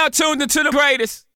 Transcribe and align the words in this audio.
now 0.00 0.08
tuned 0.08 0.40
into 0.40 0.62
the 0.62 0.70
greatest. 0.70 1.26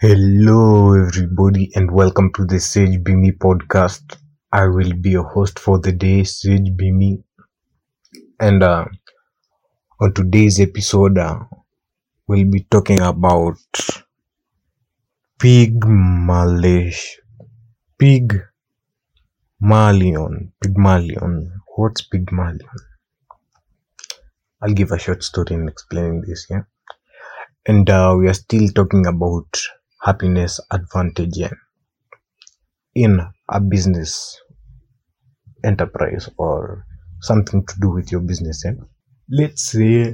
Hello, 0.00 0.94
everybody, 0.94 1.70
and 1.76 1.88
welcome 1.92 2.32
to 2.34 2.44
the 2.44 2.58
Sage 2.58 3.04
Be 3.04 3.14
Me 3.14 3.30
podcast. 3.30 4.16
I 4.50 4.66
will 4.66 4.92
be 4.94 5.10
your 5.10 5.28
host 5.28 5.60
for 5.60 5.78
the 5.78 5.92
day, 5.92 6.24
Sage 6.24 6.76
Be 6.76 6.90
Me. 6.90 7.22
And 8.40 8.64
uh, 8.64 8.86
on 10.00 10.12
today's 10.12 10.58
episode, 10.58 11.16
uh, 11.16 11.38
we'll 12.26 12.50
be 12.50 12.66
talking 12.68 13.00
about 13.00 13.58
Pygmalish. 15.38 17.00
Pygmalion. 17.96 18.42
Pygmalion. 20.60 21.52
What's 21.76 22.02
Pygmalion? 22.02 22.68
I'll 24.60 24.74
give 24.74 24.90
a 24.90 24.98
short 24.98 25.22
story 25.22 25.54
in 25.54 25.68
explaining 25.68 26.24
this, 26.26 26.48
yeah? 26.50 26.62
And 27.66 27.88
uh, 27.90 28.14
we 28.18 28.28
are 28.28 28.34
still 28.34 28.68
talking 28.68 29.06
about 29.06 29.60
happiness 30.02 30.60
advantage 30.70 31.38
in 32.94 33.20
a 33.48 33.60
business 33.60 34.40
enterprise 35.64 36.28
or 36.36 36.86
something 37.20 37.64
to 37.66 37.74
do 37.80 37.90
with 37.90 38.12
your 38.12 38.20
business. 38.20 38.62
Yeah? 38.64 38.72
Let's 39.30 39.70
say 39.70 40.12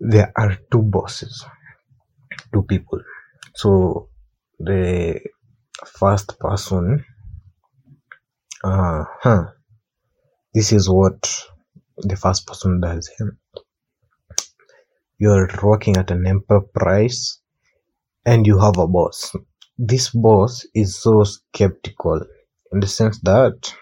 there 0.00 0.32
are 0.36 0.56
two 0.72 0.82
bosses, 0.82 1.44
two 2.52 2.62
people. 2.62 3.00
So 3.54 4.08
the 4.58 5.20
first 5.86 6.38
person, 6.38 7.04
uh 8.64 9.04
huh, 9.22 9.44
this 10.54 10.72
is 10.72 10.88
what 10.88 11.46
the 11.98 12.16
first 12.16 12.46
person 12.46 12.80
does. 12.80 13.10
yeah. 13.20 13.26
You're 15.20 15.48
working 15.62 15.98
at 15.98 16.10
an 16.10 16.26
enterprise 16.26 17.40
and 18.24 18.46
you 18.46 18.58
have 18.58 18.78
a 18.78 18.86
boss. 18.86 19.36
This 19.76 20.08
boss 20.08 20.66
is 20.74 21.00
so 21.02 21.24
skeptical 21.24 22.24
in 22.72 22.80
the 22.80 22.86
sense 22.86 23.20
that 23.24 23.74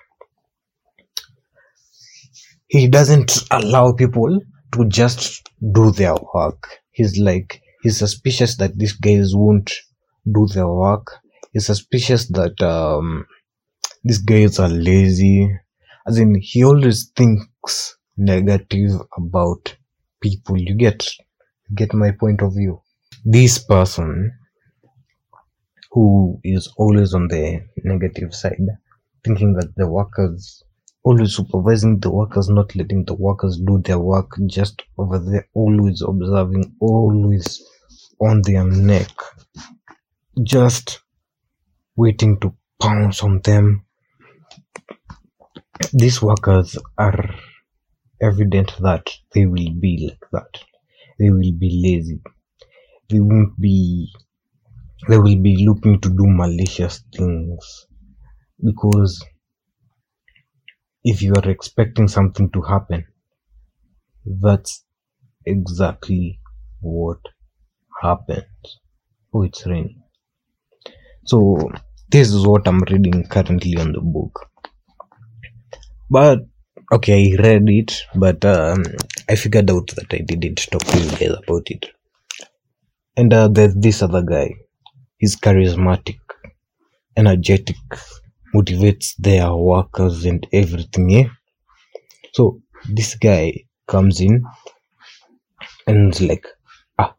he 2.66 2.88
doesn't 2.88 3.38
allow 3.52 3.92
people 3.92 4.40
to 4.72 4.84
just 4.88 5.48
do 5.72 5.92
their 5.92 6.16
work. 6.34 6.68
He's 6.90 7.18
like, 7.18 7.62
he's 7.82 7.98
suspicious 7.98 8.56
that 8.56 8.76
these 8.76 8.94
guys 8.94 9.30
won't 9.32 9.72
do 10.26 10.46
their 10.52 10.68
work. 10.68 11.06
He's 11.52 11.66
suspicious 11.66 12.26
that 12.30 12.60
um, 12.60 13.26
these 14.02 14.18
guys 14.18 14.58
are 14.58 14.68
lazy. 14.68 15.50
As 16.04 16.18
in, 16.18 16.34
he 16.40 16.64
always 16.64 17.10
thinks 17.16 17.96
negative 18.16 19.00
about 19.16 19.76
people. 20.20 20.58
You 20.58 20.74
get, 20.74 21.08
get 21.74 21.94
my 21.94 22.12
point 22.12 22.42
of 22.42 22.54
view. 22.54 22.80
This 23.24 23.58
person 23.58 24.32
who 25.90 26.40
is 26.44 26.72
always 26.76 27.14
on 27.14 27.28
the 27.28 27.62
negative 27.84 28.34
side, 28.34 28.68
thinking 29.24 29.54
that 29.54 29.74
the 29.76 29.88
workers 29.88 30.62
always 31.04 31.34
supervising 31.34 31.98
the 32.00 32.10
workers, 32.10 32.48
not 32.48 32.74
letting 32.76 33.04
the 33.04 33.14
workers 33.14 33.58
do 33.66 33.80
their 33.84 33.98
work, 33.98 34.30
just 34.46 34.82
over 34.98 35.18
there, 35.18 35.48
always 35.54 36.02
observing, 36.02 36.76
always 36.80 37.62
on 38.20 38.42
their 38.42 38.64
neck, 38.64 39.10
just 40.42 41.00
waiting 41.96 42.38
to 42.40 42.54
pounce 42.80 43.22
on 43.22 43.40
them. 43.40 43.84
These 45.92 46.20
workers 46.20 46.76
are 46.98 47.34
evident 48.20 48.72
that 48.80 49.08
they 49.32 49.46
will 49.46 49.72
be 49.80 50.10
like 50.10 50.30
that. 50.32 50.62
They 51.18 51.30
will 51.30 51.52
be 51.64 51.70
lazy. 51.84 52.20
They 53.10 53.20
won't 53.20 53.60
be 53.60 54.10
they 55.08 55.18
will 55.18 55.40
be 55.42 55.66
looking 55.66 56.00
to 56.00 56.08
do 56.10 56.26
malicious 56.26 57.02
things. 57.16 57.86
Because 58.64 59.24
if 61.02 61.22
you 61.22 61.34
are 61.34 61.50
expecting 61.50 62.06
something 62.06 62.48
to 62.52 62.62
happen 62.62 63.04
that's 64.24 64.84
exactly 65.46 66.40
what 66.80 67.18
happened 68.02 68.46
oh 69.34 69.42
it's 69.44 69.66
raining. 69.66 70.02
So 71.26 71.70
this 72.10 72.32
is 72.32 72.46
what 72.46 72.66
i'm 72.68 72.80
reading 72.90 73.24
currently 73.28 73.76
on 73.78 73.92
the 73.92 74.00
book. 74.00 74.34
But 76.10 76.40
okay 76.92 77.32
i 77.32 77.42
read 77.42 77.68
it 77.70 78.02
but 78.14 78.44
um, 78.44 78.82
i 79.28 79.34
figured 79.36 79.70
out 79.70 79.88
that 79.96 80.12
i 80.12 80.18
didn't 80.18 80.66
talk 80.70 80.84
to 80.84 80.98
you 80.98 81.10
guys 81.10 81.36
about 81.46 81.66
it. 81.70 81.86
And 83.16 83.32
uh, 83.34 83.48
there's 83.48 83.74
this 83.74 84.02
other 84.02 84.22
guy. 84.22 84.54
He's 85.18 85.36
charismatic 85.36 86.18
energetic 87.16 87.76
motivates 88.54 89.14
their 89.18 89.52
workers 89.54 90.24
and 90.24 90.46
everything 90.52 91.10
yeah? 91.10 91.28
So 92.32 92.60
this 92.88 93.16
guy 93.16 93.52
comes 93.88 94.20
in 94.20 94.42
and 95.86 96.18
like 96.20 96.46
ah 96.98 97.14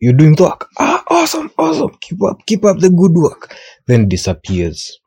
you're 0.00 0.14
doing 0.14 0.34
the 0.36 0.44
work. 0.44 0.68
Ah 0.78 1.04
awesome 1.08 1.50
awesome. 1.58 1.94
Keep 2.00 2.22
up 2.24 2.38
keep 2.46 2.64
up 2.64 2.78
the 2.78 2.90
good 2.90 3.12
work. 3.14 3.54
Then 3.86 4.08
disappears. 4.08 4.98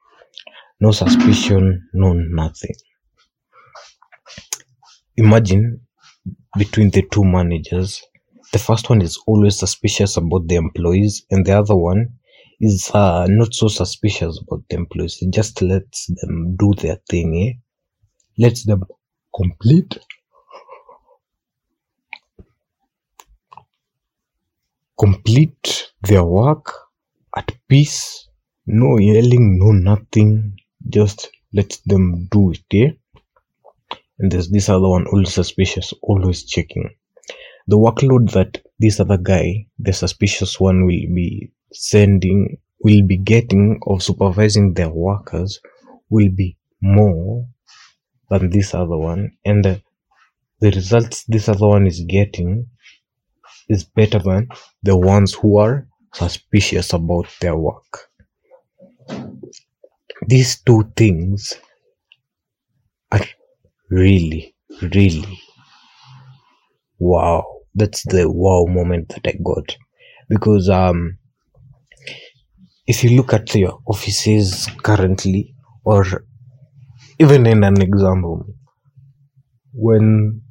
No 0.79 0.91
suspicion 0.91 1.89
no 1.93 2.13
nothing. 2.13 2.75
Imagine 5.17 5.81
between 6.57 6.89
the 6.91 7.03
two 7.11 7.23
managers. 7.23 8.01
The 8.53 8.59
first 8.59 8.89
one 8.89 9.01
is 9.01 9.17
always 9.27 9.59
suspicious 9.59 10.17
about 10.17 10.47
the 10.47 10.55
employees 10.55 11.25
and 11.31 11.45
the 11.45 11.57
other 11.57 11.75
one 11.75 12.13
is 12.59 12.89
uh, 12.93 13.27
not 13.29 13.53
so 13.53 13.67
suspicious 13.67 14.39
about 14.41 14.63
the 14.69 14.77
employees. 14.77 15.23
Just 15.29 15.61
lets 15.61 16.07
them 16.21 16.55
do 16.57 16.73
their 16.77 16.97
thing 17.09 17.35
eh? 17.35 17.59
lets 18.37 18.65
them 18.65 18.83
complete. 19.35 19.97
Complete 24.97 25.91
their 26.03 26.23
work 26.23 26.71
at 27.35 27.51
peace. 27.67 28.29
No 28.65 28.97
yelling 28.97 29.59
no 29.59 29.71
nothing. 29.71 30.57
Just 30.87 31.29
let 31.53 31.77
them 31.85 32.27
do 32.31 32.51
it 32.51 32.63
eh? 32.73 32.91
And 34.19 34.31
there's 34.31 34.49
this 34.49 34.69
other 34.69 34.87
one 34.87 35.05
always 35.07 35.33
suspicious 35.33 35.93
always 36.01 36.43
checking. 36.43 36.89
The 37.67 37.77
workload 37.77 38.31
that 38.31 38.61
this 38.79 38.99
other 38.99 39.17
guy 39.17 39.67
the 39.79 39.93
suspicious 39.93 40.59
one 40.59 40.85
will 40.85 41.07
be 41.13 41.51
sending 41.73 42.57
will 42.79 43.05
be 43.05 43.17
getting 43.17 43.79
of 43.87 44.03
supervising 44.03 44.73
their 44.73 44.89
workers 44.89 45.59
will 46.09 46.29
be 46.29 46.57
more 46.81 47.47
than 48.29 48.49
this 48.49 48.73
other 48.73 48.97
one. 48.97 49.31
And 49.45 49.63
the, 49.65 49.81
the 50.59 50.71
results 50.71 51.23
this 51.27 51.49
other 51.49 51.67
one 51.67 51.87
is 51.87 52.01
getting 52.07 52.67
is 53.69 53.83
better 53.83 54.19
than 54.19 54.47
the 54.83 54.97
ones 54.97 55.33
who 55.33 55.57
are 55.57 55.87
suspicious 56.13 56.93
about 56.93 57.27
their 57.41 57.57
work. 57.57 58.09
These 60.27 60.61
two 60.61 60.91
things 60.95 61.53
are 63.11 63.25
really 63.89 64.55
really. 64.81 65.39
Wow. 66.99 67.45
That's 67.73 68.03
the 68.03 68.29
wow 68.31 68.65
moment 68.71 69.09
that 69.09 69.27
i 69.27 69.37
got. 69.43 69.77
Because 70.29 70.69
um 70.69 71.17
if 72.87 73.03
you 73.03 73.11
look 73.17 73.33
at 73.33 73.53
your 73.55 73.79
offices 73.87 74.67
currently 74.83 75.53
or 75.83 76.05
even 77.19 77.45
in 77.45 77.63
an 77.63 77.81
example 77.81 78.45
when 79.73 80.41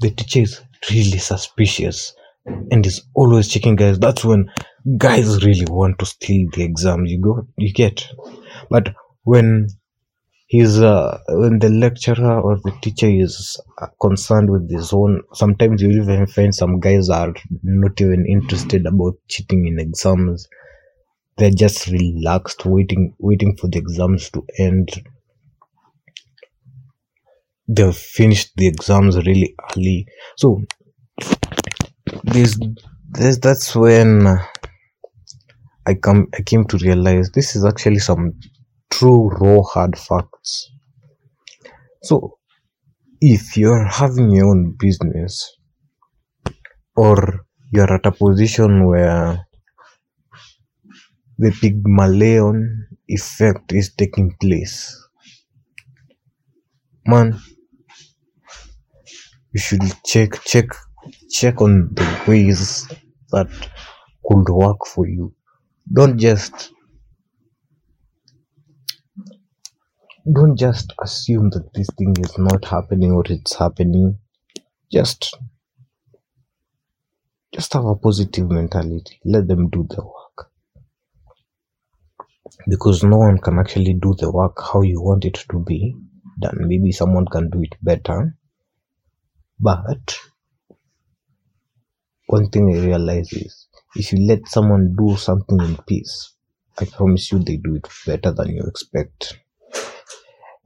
the 0.00 0.10
teacher 0.10 0.40
is 0.40 0.60
really 0.90 1.18
suspicious 1.18 2.14
and 2.70 2.86
is 2.86 3.02
always 3.14 3.48
checking 3.48 3.74
guys 3.76 3.98
that's 3.98 4.24
when 4.24 4.50
guys 4.98 5.44
really 5.44 5.64
want 5.68 5.98
to 5.98 6.06
steal 6.06 6.48
the 6.52 6.62
exam 6.62 7.06
you 7.06 7.20
go 7.20 7.46
you 7.56 7.72
get. 7.72 8.06
But 8.70 8.94
when 9.24 9.68
he's 10.54 10.80
uh, 10.80 11.18
when 11.30 11.58
the 11.58 11.68
lecturer 11.68 12.40
or 12.40 12.54
the 12.64 12.72
teacher 12.80 13.08
is 13.08 13.60
uh, 13.82 13.88
concerned 14.00 14.48
with 14.48 14.70
his 14.70 14.92
own 14.92 15.20
sometimes 15.32 15.82
you 15.82 15.90
even 15.90 16.26
find 16.28 16.54
some 16.54 16.78
guys 16.78 17.08
are 17.08 17.34
not 17.64 18.00
even 18.00 18.24
interested 18.24 18.86
about 18.86 19.14
cheating 19.28 19.66
in 19.66 19.80
exams. 19.80 20.46
They're 21.36 21.50
just 21.64 21.88
relaxed 21.88 22.64
waiting 22.64 23.16
waiting 23.18 23.56
for 23.56 23.66
the 23.66 23.78
exams 23.78 24.30
to 24.30 24.46
end. 24.56 24.90
They've 27.66 27.96
finished 28.20 28.52
the 28.56 28.68
exams 28.68 29.16
really 29.26 29.56
early. 29.76 30.06
So 30.36 30.62
this 32.22 32.56
this 33.10 33.38
that's 33.38 33.74
when 33.74 34.26
i 35.86 35.94
come 35.94 36.28
i 36.38 36.42
came 36.42 36.64
to 36.64 36.76
realize 36.78 37.30
this 37.30 37.56
is 37.56 37.64
actually 37.64 37.98
some 37.98 38.32
true 38.90 39.28
raw 39.40 39.62
hard 39.62 39.98
facts 39.98 40.70
so 42.02 42.38
if 43.20 43.56
you're 43.56 43.86
having 43.86 44.30
your 44.30 44.48
own 44.50 44.76
business 44.78 45.56
or 46.96 47.46
you're 47.72 47.92
at 47.92 48.06
a 48.06 48.12
position 48.12 48.86
where 48.86 49.46
the 51.38 51.50
Pygmalion 51.50 52.86
effect 53.08 53.72
is 53.72 53.94
taking 53.94 54.34
place, 54.40 54.94
man, 57.06 57.38
you 59.52 59.60
should 59.60 59.82
check 60.04 60.30
check 60.44 60.66
check 61.30 61.60
on 61.60 61.90
the 61.94 62.06
ways 62.28 62.86
that 63.32 63.48
could 64.26 64.48
work 64.48 64.78
for 64.86 65.06
you. 65.08 65.34
Don't 65.92 66.18
just 66.18 66.72
don't 70.32 70.56
just 70.56 70.92
assume 71.02 71.50
that 71.50 71.72
this 71.74 71.88
thing 71.98 72.14
is 72.18 72.38
not 72.38 72.64
happening 72.64 73.12
or 73.12 73.24
it's 73.26 73.54
happening. 73.56 74.18
Just 74.90 75.36
just 77.54 77.72
have 77.74 77.84
a 77.84 77.94
positive 77.94 78.50
mentality. 78.50 79.20
Let 79.24 79.46
them 79.48 79.68
do 79.70 79.86
the 79.88 80.02
work. 80.02 80.50
Because 82.68 83.04
no 83.04 83.18
one 83.18 83.38
can 83.38 83.58
actually 83.58 83.94
do 83.94 84.14
the 84.18 84.30
work 84.30 84.58
how 84.60 84.82
you 84.82 85.00
want 85.00 85.24
it 85.24 85.34
to 85.50 85.58
be 85.62 85.94
done. 86.40 86.56
Maybe 86.60 86.90
someone 86.92 87.26
can 87.26 87.50
do 87.50 87.62
it 87.62 87.74
better. 87.82 88.36
But 89.60 90.16
one 92.26 92.48
thing 92.50 92.74
I 92.74 92.84
realize 92.84 93.32
is 93.32 93.68
if 93.94 94.12
you 94.12 94.26
let 94.26 94.48
someone 94.48 94.94
do 94.96 95.16
something 95.16 95.60
in 95.60 95.76
peace, 95.86 96.32
I 96.78 96.86
promise 96.86 97.30
you 97.30 97.38
they 97.38 97.56
do 97.56 97.76
it 97.76 97.88
better 98.06 98.32
than 98.32 98.48
you 98.48 98.64
expect. 98.66 99.38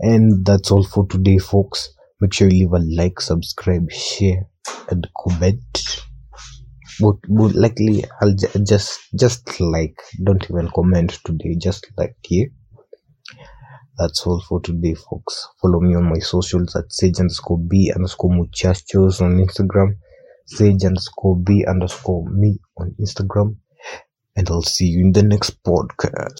And 0.00 0.44
that's 0.44 0.70
all 0.70 0.84
for 0.84 1.06
today, 1.06 1.38
folks. 1.38 1.90
Make 2.20 2.32
sure 2.34 2.48
you 2.48 2.68
leave 2.68 2.72
a 2.72 2.84
like, 3.02 3.20
subscribe, 3.20 3.90
share, 3.90 4.46
and 4.90 5.06
comment. 5.16 6.02
But, 7.00 7.16
but 7.28 7.54
likely, 7.54 8.04
I'll 8.20 8.34
ju- 8.34 8.64
just 8.66 9.00
just 9.18 9.60
like. 9.60 9.94
Don't 10.24 10.44
even 10.50 10.68
comment 10.74 11.18
today. 11.24 11.56
Just 11.60 11.86
like 11.96 12.16
here. 12.22 12.48
That's 13.98 14.24
all 14.26 14.40
for 14.48 14.60
today, 14.60 14.94
folks. 14.94 15.48
Follow 15.60 15.80
me 15.80 15.94
on 15.96 16.08
my 16.08 16.20
socials 16.20 16.76
at 16.76 16.92
sage 16.92 17.18
underscore 17.18 17.58
b 17.58 17.92
underscore 17.94 18.30
muchachos 18.32 19.20
on 19.20 19.38
Instagram, 19.38 19.96
sage 20.46 20.84
underscore 20.84 21.36
b 21.36 21.64
underscore 21.68 22.28
me 22.30 22.58
on 22.78 22.94
Instagram, 23.00 23.56
and 24.36 24.48
I'll 24.50 24.62
see 24.62 24.86
you 24.86 25.00
in 25.00 25.12
the 25.12 25.24
next 25.24 25.62
podcast. 25.64 26.34